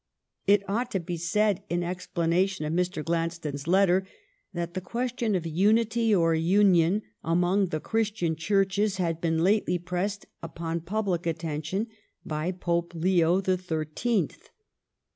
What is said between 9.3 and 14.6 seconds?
lately pressed upon public attention by Pope Leo the Thirteenth.